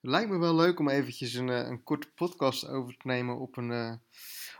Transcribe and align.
Lijkt 0.00 0.30
me 0.30 0.38
wel 0.38 0.54
leuk 0.54 0.78
om 0.78 0.88
eventjes 0.88 1.34
een, 1.34 1.48
eh, 1.48 1.66
een 1.68 1.82
korte 1.82 2.10
podcast 2.14 2.68
over 2.68 2.96
te 2.96 3.06
nemen 3.06 3.38
op 3.38 3.56
een, 3.56 3.70
uh, 3.70 3.94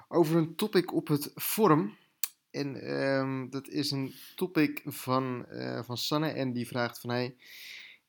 over 0.08 0.36
een 0.36 0.54
topic 0.54 0.92
op 0.92 1.08
het 1.08 1.32
forum. 1.34 1.96
En 2.50 2.92
um, 3.00 3.50
dat 3.50 3.68
is 3.68 3.90
een 3.90 4.14
topic 4.34 4.82
van, 4.84 5.46
uh, 5.50 5.82
van 5.82 5.96
Sanne 5.96 6.30
en 6.30 6.52
die 6.52 6.66
vraagt 6.66 7.00
van 7.00 7.10
hey, 7.10 7.36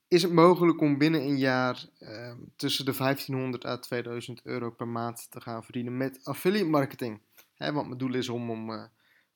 is 0.08 0.22
het 0.22 0.32
mogelijk 0.32 0.82
om 0.82 0.98
binnen 0.98 1.22
een 1.22 1.38
jaar 1.38 1.86
uh, 2.00 2.34
tussen 2.56 2.86
de 2.86 2.94
1500 2.98 3.66
à 3.66 3.78
2000 3.78 4.42
euro 4.44 4.72
per 4.72 4.88
maand 4.88 5.32
te 5.32 5.42
gaan 5.42 5.64
verdienen 5.64 5.98
met 5.98 6.20
affiliate 6.24 6.70
marketing? 6.70 7.22
Hè, 7.54 7.72
want 7.72 7.88
mijn 7.88 8.00
doel 8.00 8.14
is 8.14 8.30
om, 8.30 8.50
om 8.50 8.90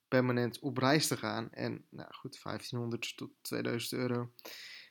permanent 0.07 0.60
op 0.60 0.78
reis 0.78 1.07
te 1.07 1.18
gaan. 1.18 1.52
En 1.52 1.86
nou 1.89 2.14
goed, 2.14 2.39
1500 2.44 3.18
tot 3.18 3.30
2000 3.41 3.91
euro 3.91 4.30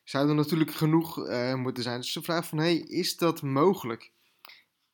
zou 0.04 0.28
er 0.28 0.34
natuurlijk 0.34 0.70
genoeg 0.70 1.18
uh, 1.18 1.54
moeten 1.54 1.82
zijn. 1.82 2.00
Dus 2.00 2.12
de 2.12 2.22
vraag 2.22 2.46
van, 2.46 2.58
hey, 2.58 2.76
is 2.76 3.16
dat 3.16 3.42
mogelijk? 3.42 4.12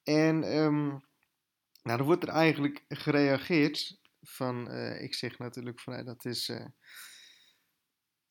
En 0.02 0.56
um, 0.56 0.88
nou, 1.83 1.98
er 1.98 2.05
wordt 2.05 2.23
er 2.23 2.28
eigenlijk 2.28 2.84
gereageerd 2.88 4.00
van, 4.23 4.70
uh, 4.70 5.02
ik 5.02 5.14
zeg 5.14 5.38
natuurlijk 5.38 5.80
van, 5.80 6.05
dat 6.05 6.24
is, 6.24 6.48
uh, 6.48 6.66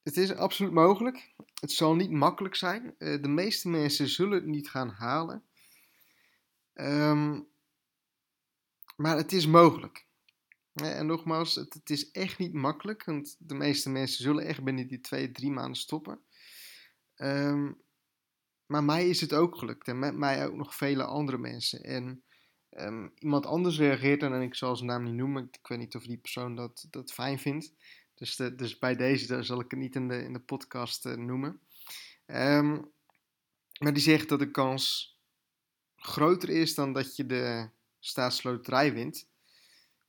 het 0.04 0.18
is 0.18 0.34
absoluut 0.34 0.74
mogelijk. 0.74 1.34
Het 1.60 1.72
zal 1.72 1.96
niet 1.96 2.12
makkelijk 2.12 2.56
zijn. 2.56 2.96
de 2.98 3.28
meeste 3.28 3.70
mensen 3.70 4.08
zullen 4.08 4.34
het 4.34 4.46
niet 4.46 4.70
gaan 4.70 4.90
halen. 4.90 5.44
Um, 6.74 7.48
maar 8.98 9.18
het 9.18 9.32
is 9.32 9.48
mogelijk. 9.48 10.06
En 10.74 11.06
nogmaals, 11.06 11.56
het, 11.56 11.74
het, 11.74 11.90
is 11.90 12.12
echt 12.12 12.38
niet 12.38 12.54
makkelijk, 12.54 13.06
want 13.06 13.36
de 13.40 13.56
meeste 13.56 13.90
mensen 13.90 14.24
zullen 14.24 14.46
echt 14.46 14.64
binnen 14.64 14.88
die 14.88 15.00
twee, 15.00 15.32
drie 15.32 15.52
maanden 15.52 15.76
stoppen. 15.76 16.20
Um, 17.18 17.82
maar 18.66 18.84
mij 18.84 19.10
is 19.10 19.22
het 19.22 19.34
ook 19.34 19.58
gelukt 19.58 19.88
en 19.88 20.00
met 20.00 20.16
mij 20.16 20.48
ook 20.48 20.56
nog 20.56 20.76
vele 20.76 21.04
andere 21.04 21.38
mensen. 21.38 21.84
En 21.84 22.24
um, 22.70 23.12
iemand 23.16 23.46
anders 23.46 23.78
reageert 23.78 24.24
en 24.24 24.42
ik 24.42 24.56
zal 24.56 24.76
zijn 24.76 24.90
naam 24.90 25.04
niet 25.04 25.14
noemen. 25.14 25.48
Ik 25.52 25.68
weet 25.68 25.78
niet 25.78 25.96
of 25.96 26.04
die 26.04 26.18
persoon 26.18 26.56
dat, 26.56 26.88
dat 26.90 27.14
fijn 27.14 27.40
vindt. 27.40 27.74
Dus, 28.14 28.36
dus 28.36 28.78
bij 28.78 28.96
deze 28.96 29.44
zal 29.44 29.60
ik 29.60 29.72
het 29.72 29.80
niet 29.80 29.96
in 29.96 30.08
de, 30.08 30.24
in 30.24 30.34
de 30.34 30.40
podcast 30.40 31.06
uh, 31.06 31.16
noemen. 31.16 31.60
Um, 32.26 32.92
maar 33.80 33.94
die 33.94 34.04
zegt 34.04 34.30
dat 34.30 34.40
de 34.40 34.52
kans 34.52 35.16
groter 35.96 36.50
is 36.50 36.76
dan 36.76 36.94
dat 36.94 37.16
je 37.16 37.26
de 37.26 37.70
staatsloterij 38.00 38.94
wint. 38.94 39.30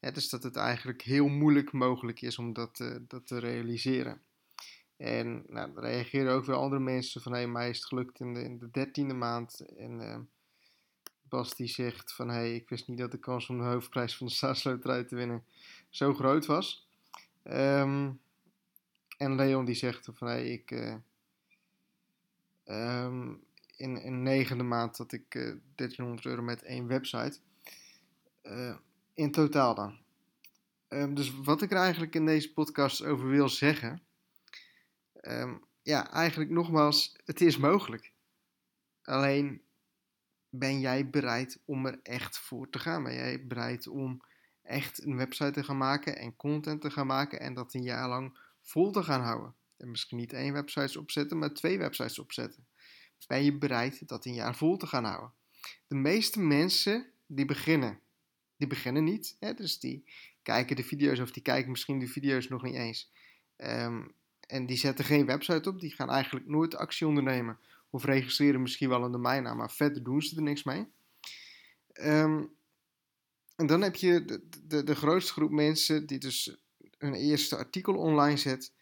Ja, 0.00 0.10
dus 0.10 0.28
dat 0.28 0.42
het 0.42 0.56
eigenlijk 0.56 1.02
heel 1.02 1.28
moeilijk 1.28 1.72
mogelijk 1.72 2.20
is 2.20 2.38
om 2.38 2.52
dat, 2.52 2.80
uh, 2.80 2.96
dat 3.00 3.26
te 3.26 3.38
realiseren. 3.38 4.22
En 4.98 5.44
nou, 5.48 5.70
er 5.76 5.82
reageren 5.82 6.32
ook 6.32 6.44
weer 6.44 6.56
andere 6.56 6.80
mensen 6.80 7.20
van, 7.20 7.32
hé, 7.32 7.38
hey, 7.38 7.48
mij 7.48 7.68
is 7.68 7.76
het 7.76 7.86
gelukt 7.86 8.20
in 8.20 8.34
de, 8.34 8.42
in 8.42 8.58
de 8.58 8.70
dertiende 8.70 9.14
maand. 9.14 9.60
En 9.76 10.00
uh, 10.00 10.18
Bas 11.28 11.56
die 11.56 11.68
zegt 11.68 12.12
van, 12.12 12.28
hé, 12.28 12.34
hey, 12.34 12.54
ik 12.54 12.68
wist 12.68 12.88
niet 12.88 12.98
dat 12.98 13.10
de 13.10 13.18
kans 13.18 13.48
om 13.48 13.58
de 13.58 13.64
hoofdprijs 13.64 14.16
van 14.16 14.26
de 14.26 14.32
staatsloterij 14.40 15.04
te 15.04 15.16
winnen 15.16 15.44
zo 15.88 16.14
groot 16.14 16.46
was. 16.46 16.88
Um, 17.44 18.20
en 19.16 19.34
Leon 19.34 19.64
die 19.64 19.74
zegt 19.74 20.08
van, 20.12 20.28
hé, 20.28 20.34
hey, 20.34 20.48
ik... 20.48 20.70
Uh, 20.70 20.94
um, 23.04 23.46
in 23.76 23.96
een 23.96 24.22
negende 24.22 24.64
maand 24.64 24.96
dat 24.96 25.12
ik 25.12 25.34
uh, 25.34 25.54
1300 25.74 26.26
euro 26.26 26.42
met 26.42 26.62
één 26.62 26.86
website. 26.86 27.38
Uh, 28.42 28.76
in 29.14 29.30
totaal 29.30 29.74
dan. 29.74 29.98
Dus 31.14 31.40
wat 31.40 31.62
ik 31.62 31.70
er 31.70 31.76
eigenlijk 31.76 32.14
in 32.14 32.26
deze 32.26 32.52
podcast 32.52 33.04
over 33.04 33.28
wil 33.28 33.48
zeggen 33.48 34.02
Um, 35.22 35.64
ja, 35.82 36.10
eigenlijk 36.10 36.50
nogmaals, 36.50 37.18
het 37.24 37.40
is 37.40 37.56
mogelijk. 37.56 38.12
Alleen 39.02 39.62
ben 40.48 40.80
jij 40.80 41.10
bereid 41.10 41.60
om 41.64 41.86
er 41.86 42.00
echt 42.02 42.38
voor 42.38 42.70
te 42.70 42.78
gaan? 42.78 43.02
Ben 43.02 43.14
jij 43.14 43.46
bereid 43.46 43.86
om 43.86 44.20
echt 44.62 45.04
een 45.04 45.16
website 45.16 45.50
te 45.50 45.64
gaan 45.64 45.78
maken 45.78 46.16
en 46.18 46.36
content 46.36 46.80
te 46.80 46.90
gaan 46.90 47.06
maken 47.06 47.40
en 47.40 47.54
dat 47.54 47.74
een 47.74 47.82
jaar 47.82 48.08
lang 48.08 48.38
vol 48.62 48.90
te 48.90 49.02
gaan 49.02 49.20
houden? 49.20 49.54
En 49.76 49.90
misschien 49.90 50.18
niet 50.18 50.32
één 50.32 50.52
website 50.52 51.00
opzetten, 51.00 51.38
maar 51.38 51.52
twee 51.52 51.78
websites 51.78 52.18
opzetten. 52.18 52.66
Ben 53.26 53.44
je 53.44 53.58
bereid 53.58 54.08
dat 54.08 54.24
een 54.24 54.34
jaar 54.34 54.56
vol 54.56 54.76
te 54.76 54.86
gaan 54.86 55.04
houden? 55.04 55.32
De 55.86 55.94
meeste 55.94 56.40
mensen 56.40 57.12
die 57.26 57.44
beginnen, 57.44 58.00
die 58.56 58.68
beginnen 58.68 59.04
niet. 59.04 59.36
Hè? 59.40 59.54
Dus 59.54 59.78
die 59.78 60.04
kijken 60.42 60.76
de 60.76 60.84
video's 60.84 61.18
of 61.18 61.30
die 61.30 61.42
kijken 61.42 61.70
misschien 61.70 61.98
de 61.98 62.06
video's 62.06 62.48
nog 62.48 62.62
niet 62.62 62.74
eens. 62.74 63.12
Um, 63.56 64.14
en 64.48 64.66
die 64.66 64.76
zetten 64.76 65.04
geen 65.04 65.26
website 65.26 65.68
op, 65.68 65.80
die 65.80 65.94
gaan 65.94 66.10
eigenlijk 66.10 66.46
nooit 66.46 66.76
actie 66.76 67.06
ondernemen. 67.06 67.58
Of 67.90 68.04
registreren 68.04 68.62
misschien 68.62 68.88
wel 68.88 69.04
een 69.04 69.12
domeinnaam, 69.12 69.56
maar 69.56 69.70
verder 69.70 70.02
doen 70.02 70.22
ze 70.22 70.36
er 70.36 70.42
niks 70.42 70.62
mee. 70.62 70.86
Um, 72.00 72.56
en 73.56 73.66
dan 73.66 73.82
heb 73.82 73.96
je 73.96 74.24
de, 74.24 74.48
de, 74.66 74.84
de 74.84 74.94
grootste 74.94 75.32
groep 75.32 75.50
mensen 75.50 76.06
die 76.06 76.18
dus 76.18 76.56
hun 76.98 77.14
eerste 77.14 77.56
artikel 77.56 77.94
online 77.94 78.36
zet. 78.36 78.72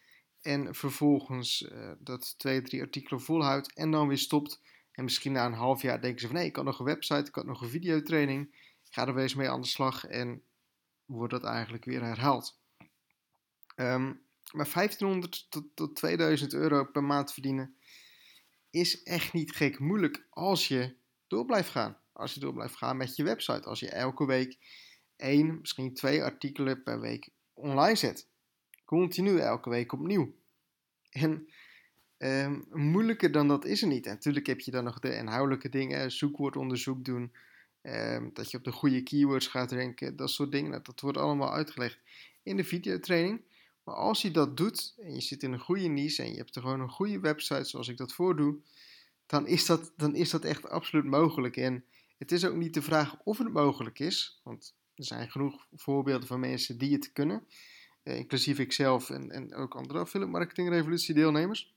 En 0.42 0.74
vervolgens 0.74 1.62
uh, 1.62 1.90
dat 1.98 2.38
twee, 2.38 2.62
drie 2.62 2.82
artikelen 2.82 3.20
volhoudt 3.20 3.74
en 3.74 3.90
dan 3.90 4.08
weer 4.08 4.18
stopt. 4.18 4.60
En 4.92 5.04
misschien 5.04 5.32
na 5.32 5.46
een 5.46 5.52
half 5.52 5.82
jaar 5.82 6.00
denken 6.00 6.20
ze 6.20 6.26
van 6.26 6.36
nee, 6.36 6.46
ik 6.46 6.56
had 6.56 6.64
nog 6.64 6.78
een 6.78 6.84
website, 6.84 7.28
ik 7.28 7.34
had 7.34 7.46
nog 7.46 7.62
een 7.62 7.68
videotraining. 7.68 8.54
Ga 8.90 9.06
er 9.06 9.14
weer 9.14 9.22
eens 9.22 9.34
mee 9.34 9.50
aan 9.50 9.60
de 9.60 9.66
slag 9.66 10.04
en 10.04 10.42
wordt 11.04 11.32
dat 11.32 11.44
eigenlijk 11.44 11.84
weer 11.84 12.02
herhaald. 12.02 12.58
Um, 13.76 14.25
maar 14.52 14.70
1500 14.72 15.46
tot, 15.50 15.64
tot 15.74 15.96
2000 15.96 16.52
euro 16.52 16.84
per 16.84 17.04
maand 17.04 17.32
verdienen 17.32 17.76
is 18.70 19.02
echt 19.02 19.32
niet 19.32 19.52
gek 19.52 19.78
moeilijk 19.78 20.26
als 20.30 20.68
je 20.68 20.96
door 21.26 21.44
blijft 21.44 21.70
gaan. 21.70 21.98
Als 22.12 22.34
je 22.34 22.40
door 22.40 22.52
blijft 22.52 22.76
gaan 22.76 22.96
met 22.96 23.16
je 23.16 23.22
website. 23.22 23.68
Als 23.68 23.80
je 23.80 23.90
elke 23.90 24.26
week 24.26 24.58
één, 25.16 25.60
misschien 25.60 25.94
twee 25.94 26.22
artikelen 26.22 26.82
per 26.82 27.00
week 27.00 27.28
online 27.54 27.96
zet. 27.96 28.28
Continu 28.84 29.38
elke 29.38 29.70
week 29.70 29.92
opnieuw. 29.92 30.34
En 31.10 31.48
um, 32.18 32.64
moeilijker 32.70 33.32
dan 33.32 33.48
dat 33.48 33.64
is 33.64 33.82
er 33.82 33.88
niet. 33.88 34.06
En 34.06 34.12
natuurlijk 34.12 34.46
heb 34.46 34.60
je 34.60 34.70
dan 34.70 34.84
nog 34.84 34.98
de 34.98 35.16
inhoudelijke 35.16 35.68
dingen, 35.68 36.12
zoekwoordonderzoek 36.12 37.04
doen. 37.04 37.32
Um, 37.82 38.30
dat 38.32 38.50
je 38.50 38.56
op 38.56 38.64
de 38.64 38.72
goede 38.72 39.02
keywords 39.02 39.46
gaat 39.46 39.72
ranken, 39.72 40.16
dat 40.16 40.30
soort 40.30 40.52
dingen. 40.52 40.82
Dat 40.82 41.00
wordt 41.00 41.18
allemaal 41.18 41.52
uitgelegd 41.52 41.98
in 42.42 42.56
de 42.56 42.64
videotraining. 42.64 43.40
Maar 43.86 43.94
als 43.94 44.22
je 44.22 44.30
dat 44.30 44.56
doet 44.56 44.94
en 44.98 45.14
je 45.14 45.20
zit 45.20 45.42
in 45.42 45.52
een 45.52 45.58
goede 45.58 45.86
niche 45.86 46.22
en 46.22 46.30
je 46.30 46.36
hebt 46.36 46.56
er 46.56 46.62
gewoon 46.62 46.80
een 46.80 46.90
goede 46.90 47.20
website 47.20 47.64
zoals 47.64 47.88
ik 47.88 47.96
dat 47.96 48.12
voordoe, 48.12 48.56
dan 49.26 49.46
is 49.46 49.66
dat, 49.66 49.92
dan 49.96 50.14
is 50.14 50.30
dat 50.30 50.44
echt 50.44 50.68
absoluut 50.68 51.04
mogelijk. 51.04 51.56
En 51.56 51.84
het 52.18 52.32
is 52.32 52.44
ook 52.44 52.54
niet 52.54 52.74
de 52.74 52.82
vraag 52.82 53.16
of 53.24 53.38
het 53.38 53.52
mogelijk 53.52 53.98
is, 53.98 54.40
want 54.44 54.74
er 54.94 55.04
zijn 55.04 55.30
genoeg 55.30 55.66
voorbeelden 55.72 56.26
van 56.26 56.40
mensen 56.40 56.78
die 56.78 56.92
het 56.92 57.12
kunnen, 57.12 57.46
eh, 58.02 58.16
inclusief 58.16 58.58
ikzelf 58.58 59.10
en, 59.10 59.30
en 59.30 59.54
ook 59.54 59.74
andere 59.74 59.98
affiliate 59.98 60.32
marketing 60.32 60.68
revolutie 60.68 61.14
deelnemers. 61.14 61.74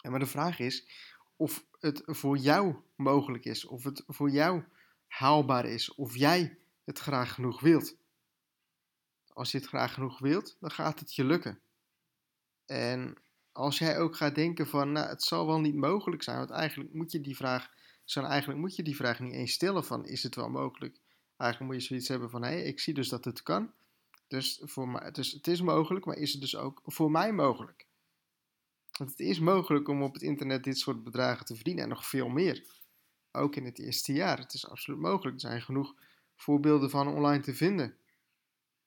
En 0.00 0.10
maar 0.10 0.20
de 0.20 0.26
vraag 0.26 0.58
is 0.58 0.88
of 1.36 1.64
het 1.80 2.02
voor 2.06 2.36
jou 2.36 2.74
mogelijk 2.96 3.44
is, 3.44 3.64
of 3.64 3.84
het 3.84 4.02
voor 4.06 4.30
jou 4.30 4.62
haalbaar 5.06 5.66
is, 5.66 5.94
of 5.94 6.16
jij 6.16 6.58
het 6.84 6.98
graag 6.98 7.34
genoeg 7.34 7.60
wilt 7.60 7.96
als 9.34 9.50
je 9.50 9.58
het 9.58 9.66
graag 9.66 9.94
genoeg 9.94 10.18
wilt, 10.18 10.56
dan 10.60 10.70
gaat 10.70 11.00
het 11.00 11.14
je 11.14 11.24
lukken. 11.24 11.60
En 12.66 13.16
als 13.52 13.78
jij 13.78 13.98
ook 13.98 14.16
gaat 14.16 14.34
denken 14.34 14.66
van, 14.66 14.92
nou, 14.92 15.08
het 15.08 15.22
zal 15.22 15.46
wel 15.46 15.60
niet 15.60 15.74
mogelijk 15.74 16.22
zijn, 16.22 16.38
want 16.38 16.50
eigenlijk 16.50 16.92
moet 16.92 17.12
je 17.12 17.20
die 17.20 17.36
vraag, 17.36 17.70
eigenlijk 18.14 18.60
moet 18.60 18.76
je 18.76 18.82
die 18.82 18.96
vraag 18.96 19.20
niet 19.20 19.32
eens 19.32 19.52
stellen 19.52 19.84
van, 19.84 20.06
is 20.06 20.22
het 20.22 20.34
wel 20.34 20.50
mogelijk? 20.50 21.00
Eigenlijk 21.36 21.72
moet 21.72 21.82
je 21.82 21.88
zoiets 21.88 22.08
hebben 22.08 22.30
van, 22.30 22.42
hé, 22.42 22.56
ik 22.56 22.80
zie 22.80 22.94
dus 22.94 23.08
dat 23.08 23.24
het 23.24 23.42
kan, 23.42 23.72
dus, 24.28 24.60
voor 24.62 24.88
mij, 24.88 25.10
dus 25.10 25.32
het 25.32 25.46
is 25.46 25.60
mogelijk, 25.60 26.04
maar 26.04 26.16
is 26.16 26.32
het 26.32 26.40
dus 26.40 26.56
ook 26.56 26.80
voor 26.84 27.10
mij 27.10 27.32
mogelijk? 27.32 27.86
Want 28.98 29.10
het 29.10 29.20
is 29.20 29.38
mogelijk 29.38 29.88
om 29.88 30.02
op 30.02 30.12
het 30.12 30.22
internet 30.22 30.64
dit 30.64 30.78
soort 30.78 31.04
bedragen 31.04 31.46
te 31.46 31.54
verdienen 31.54 31.82
en 31.82 31.88
nog 31.88 32.06
veel 32.06 32.28
meer. 32.28 32.64
Ook 33.32 33.56
in 33.56 33.64
het 33.64 33.78
eerste 33.78 34.12
jaar. 34.12 34.38
Het 34.38 34.54
is 34.54 34.68
absoluut 34.68 35.00
mogelijk. 35.00 35.34
Er 35.34 35.40
zijn 35.40 35.62
genoeg 35.62 35.94
voorbeelden 36.36 36.90
van 36.90 37.08
online 37.08 37.42
te 37.42 37.54
vinden. 37.54 37.96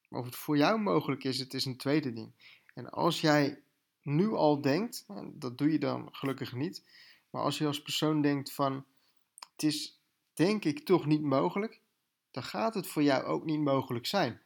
Of 0.10 0.26
het 0.26 0.36
voor 0.36 0.58
jou 0.58 0.80
mogelijk 0.80 1.24
is, 1.24 1.40
het 1.40 1.54
is 1.54 1.66
een 1.66 1.78
tweede 1.78 2.14
ding. 2.14 2.32
En 2.74 2.90
als 2.90 3.22
jij 3.22 3.62
nu 4.02 4.30
al 4.30 4.62
denkt, 4.62 5.04
en 5.08 5.34
dat 5.40 5.58
doe 5.58 5.72
je 5.72 5.80
dan 5.80 6.08
gelukkig 6.12 6.54
niet, 6.54 6.84
maar 7.30 7.42
als 7.42 7.58
je 7.58 7.68
als 7.68 7.82
persoon 7.82 8.22
denkt 8.22 8.54
van 8.54 8.86
het 9.52 9.64
is 9.64 10.02
denk 10.34 10.66
ik 10.66 10.86
toch 10.86 11.06
niet 11.06 11.22
mogelijk, 11.22 11.82
dan 12.32 12.44
gaat 12.44 12.74
het 12.74 12.88
voor 12.88 13.04
jou 13.04 13.24
ook 13.24 13.46
niet 13.46 13.60
mogelijk 13.60 14.06
zijn. 14.06 14.42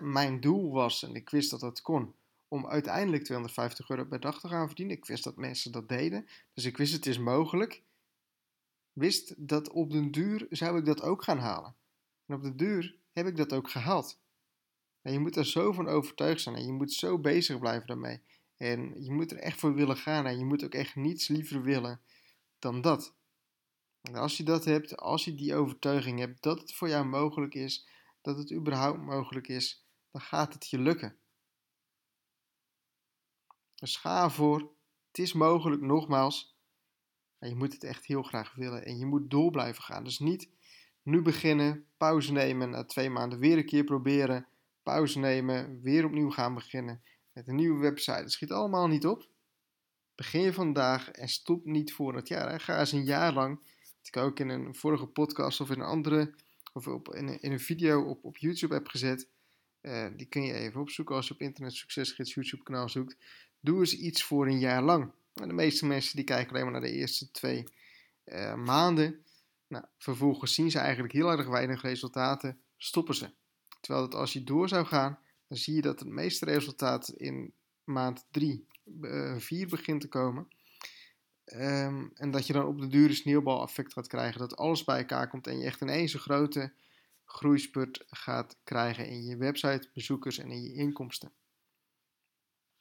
Mijn 0.00 0.40
doel 0.40 0.72
was, 0.72 1.02
en 1.02 1.14
ik 1.14 1.30
wist 1.30 1.50
dat 1.50 1.60
dat 1.60 1.82
kon, 1.82 2.14
om 2.48 2.66
uiteindelijk 2.66 3.24
250 3.24 3.88
euro 3.88 4.04
per 4.04 4.20
dag 4.20 4.40
te 4.40 4.48
gaan 4.48 4.66
verdienen. 4.66 4.96
Ik 4.96 5.06
wist 5.06 5.24
dat 5.24 5.36
mensen 5.36 5.72
dat 5.72 5.88
deden, 5.88 6.26
dus 6.54 6.64
ik 6.64 6.76
wist 6.76 6.92
het 6.92 7.06
is 7.06 7.18
mogelijk. 7.18 7.82
Wist 8.92 9.34
dat 9.36 9.70
op 9.70 9.90
den 9.90 10.10
duur 10.10 10.46
zou 10.50 10.78
ik 10.78 10.84
dat 10.84 11.02
ook 11.02 11.22
gaan 11.22 11.38
halen. 11.38 11.74
En 12.26 12.34
op 12.34 12.42
de 12.42 12.54
duur 12.54 12.96
heb 13.12 13.26
ik 13.26 13.36
dat 13.36 13.52
ook 13.52 13.70
gehaald. 13.70 14.18
En 15.02 15.12
je 15.12 15.18
moet 15.18 15.36
er 15.36 15.46
zo 15.46 15.72
van 15.72 15.88
overtuigd 15.88 16.40
zijn 16.40 16.54
en 16.54 16.64
je 16.64 16.72
moet 16.72 16.92
zo 16.92 17.18
bezig 17.18 17.58
blijven 17.58 17.86
daarmee. 17.86 18.20
En 18.56 19.02
je 19.04 19.12
moet 19.12 19.30
er 19.30 19.38
echt 19.38 19.58
voor 19.58 19.74
willen 19.74 19.96
gaan 19.96 20.26
en 20.26 20.38
je 20.38 20.44
moet 20.44 20.64
ook 20.64 20.74
echt 20.74 20.94
niets 20.94 21.28
liever 21.28 21.62
willen 21.62 22.00
dan 22.58 22.80
dat. 22.80 23.14
En 24.00 24.14
als 24.14 24.36
je 24.36 24.42
dat 24.42 24.64
hebt, 24.64 24.96
als 24.96 25.24
je 25.24 25.34
die 25.34 25.54
overtuiging 25.54 26.18
hebt 26.18 26.42
dat 26.42 26.60
het 26.60 26.74
voor 26.74 26.88
jou 26.88 27.04
mogelijk 27.04 27.54
is, 27.54 27.88
dat 28.20 28.38
het 28.38 28.52
überhaupt 28.52 29.02
mogelijk 29.02 29.48
is, 29.48 29.84
dan 30.10 30.20
gaat 30.20 30.52
het 30.52 30.68
je 30.68 30.78
lukken. 30.78 31.16
Dus 33.74 33.96
ga 33.96 34.24
ervoor. 34.24 34.58
Het 35.06 35.18
is 35.18 35.32
mogelijk, 35.32 35.82
nogmaals. 35.82 36.56
Maar 37.38 37.48
je 37.48 37.54
moet 37.54 37.72
het 37.72 37.84
echt 37.84 38.06
heel 38.06 38.22
graag 38.22 38.54
willen 38.54 38.84
en 38.84 38.98
je 38.98 39.06
moet 39.06 39.30
door 39.30 39.50
blijven 39.50 39.82
gaan. 39.82 40.04
Dus 40.04 40.18
niet 40.18 40.50
nu 41.02 41.22
beginnen, 41.22 41.86
pauze 41.96 42.32
nemen, 42.32 42.70
na 42.70 42.84
twee 42.84 43.10
maanden 43.10 43.38
weer 43.38 43.56
een 43.58 43.66
keer 43.66 43.84
proberen, 43.84 44.46
pauze 44.88 45.18
nemen, 45.18 45.80
weer 45.82 46.04
opnieuw 46.04 46.30
gaan 46.30 46.54
beginnen 46.54 47.02
met 47.32 47.48
een 47.48 47.54
nieuwe 47.54 47.80
website. 47.80 48.18
Het 48.18 48.32
schiet 48.32 48.50
allemaal 48.50 48.86
niet 48.86 49.06
op. 49.06 49.28
Begin 50.14 50.40
je 50.40 50.52
vandaag 50.52 51.10
en 51.10 51.28
stop 51.28 51.64
niet 51.64 51.92
voor 51.92 52.14
het 52.14 52.28
jaar. 52.28 52.60
Ga 52.60 52.78
eens 52.78 52.92
een 52.92 53.04
jaar 53.04 53.32
lang, 53.32 53.58
wat 53.58 54.06
ik 54.06 54.16
ook 54.16 54.40
in 54.40 54.48
een 54.48 54.74
vorige 54.74 55.06
podcast 55.06 55.60
of 55.60 55.70
in 55.70 55.80
een 55.80 55.86
andere, 55.86 56.34
of 56.72 56.86
op, 56.86 57.14
in, 57.14 57.38
een, 57.40 57.60
video 57.60 58.02
op, 58.02 58.24
op 58.24 58.36
YouTube 58.36 58.74
heb 58.74 58.88
gezet. 58.88 59.28
Uh, 59.82 60.06
die 60.16 60.26
kun 60.26 60.42
je 60.42 60.52
even 60.52 60.80
opzoeken 60.80 61.14
als 61.14 61.28
je 61.28 61.34
op 61.34 61.40
Internet 61.40 61.72
Succesgids 61.72 62.34
YouTube 62.34 62.62
kanaal 62.62 62.88
zoekt. 62.88 63.16
Doe 63.60 63.78
eens 63.78 63.96
iets 63.96 64.24
voor 64.24 64.46
een 64.46 64.58
jaar 64.58 64.82
lang. 64.82 65.12
de 65.32 65.46
meeste 65.46 65.86
mensen 65.86 66.16
die 66.16 66.24
kijken 66.24 66.50
alleen 66.50 66.62
maar 66.62 66.72
naar 66.80 66.90
de 66.90 66.96
eerste 66.96 67.30
twee 67.30 67.64
uh, 68.24 68.54
maanden. 68.54 69.24
Nou, 69.66 69.84
vervolgens 69.98 70.54
zien 70.54 70.70
ze 70.70 70.78
eigenlijk 70.78 71.12
heel 71.12 71.30
erg 71.30 71.46
weinig 71.46 71.82
resultaten, 71.82 72.60
stoppen 72.76 73.14
ze. 73.14 73.30
Terwijl 73.80 74.08
dat 74.08 74.20
als 74.20 74.32
je 74.32 74.44
door 74.44 74.68
zou 74.68 74.86
gaan, 74.86 75.18
dan 75.48 75.58
zie 75.58 75.74
je 75.74 75.82
dat 75.82 75.98
het 75.98 76.08
meeste 76.08 76.44
resultaat 76.44 77.08
in 77.08 77.52
maand 77.84 78.26
3, 78.30 78.66
uh, 79.00 79.36
4 79.38 79.68
begint 79.68 80.00
te 80.00 80.08
komen. 80.08 80.48
Um, 81.44 82.10
en 82.14 82.30
dat 82.30 82.46
je 82.46 82.52
dan 82.52 82.66
op 82.66 82.80
de 82.80 82.86
dure 82.86 83.14
sneeuwbaleffect 83.14 83.92
gaat 83.92 84.06
krijgen, 84.06 84.40
dat 84.40 84.56
alles 84.56 84.84
bij 84.84 84.98
elkaar 84.98 85.28
komt 85.28 85.46
en 85.46 85.58
je 85.58 85.64
echt 85.64 85.80
ineens 85.80 86.14
een 86.14 86.20
grote 86.20 86.72
groeispurt 87.24 88.04
gaat 88.06 88.56
krijgen 88.64 89.08
in 89.08 89.24
je 89.24 89.36
website, 89.36 89.90
bezoekers 89.94 90.38
en 90.38 90.50
in 90.50 90.62
je 90.62 90.72
inkomsten. 90.72 91.32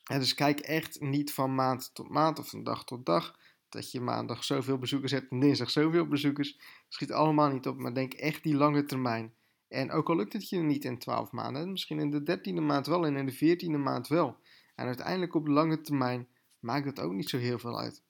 En 0.04 0.20
dus 0.20 0.34
kijk 0.34 0.60
echt 0.60 1.02
niet 1.02 1.34
van 1.34 1.56
maand 1.56 1.90
tot 1.94 2.10
maand 2.10 2.40
of 2.40 2.50
van 2.50 2.64
dag 2.64 2.86
tot 2.86 3.06
dag. 3.06 3.40
Dat 3.70 3.92
je 3.92 4.02
maandag 4.02 4.44
zoveel 4.44 4.78
bezoekers 4.78 5.12
hebt 5.12 5.32
en 5.32 5.40
dinsdag 5.40 5.70
zoveel 5.70 6.08
bezoekers. 6.08 6.60
Schiet 6.88 7.12
allemaal 7.12 7.50
niet 7.50 7.68
op, 7.68 7.78
maar 7.78 7.94
denk 7.94 8.14
echt 8.14 8.44
die 8.44 8.56
lange 8.56 8.86
termijn. 8.86 9.34
En 9.68 9.92
ook 9.92 10.10
al 10.10 10.16
lukt 10.16 10.34
het 10.34 10.50
je 10.50 10.58
niet 10.58 10.86
in 10.86 10.98
12 10.98 11.32
maanden, 11.32 11.72
misschien 11.72 12.00
in 12.00 12.10
de 12.10 12.24
dertiende 12.24 12.62
maand 12.62 12.88
wel 12.88 13.06
en 13.06 13.16
in 13.16 13.26
de 13.26 13.32
veertiende 13.32 13.78
maand 13.78 14.08
wel. 14.08 14.38
En 14.76 14.86
uiteindelijk 14.86 15.34
op 15.34 15.48
lange 15.48 15.82
termijn 15.82 16.28
maakt 16.60 16.86
dat 16.86 17.00
ook 17.00 17.14
niet 17.14 17.30
zo 17.30 17.38
heel 17.38 17.60
veel 17.60 17.80
uit. 17.80 18.04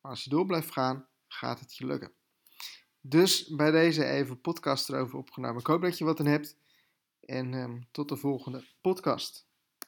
Maar 0.00 0.10
als 0.10 0.24
je 0.24 0.30
door 0.30 0.46
blijft 0.46 0.72
gaan, 0.72 1.06
gaat 1.28 1.60
het 1.60 1.76
je 1.76 1.86
lukken. 1.86 2.12
Dus 3.00 3.48
bij 3.48 3.70
deze 3.70 4.04
even 4.04 4.40
podcast 4.40 4.88
erover 4.88 5.18
opgenomen. 5.18 5.60
Ik 5.60 5.66
hoop 5.66 5.82
dat 5.82 5.98
je 5.98 6.04
wat 6.04 6.20
aan 6.20 6.26
hebt. 6.26 6.56
En 7.20 7.52
um, 7.52 7.88
tot 7.90 8.08
de 8.08 8.16
volgende 8.16 8.64
podcast. 8.80 9.51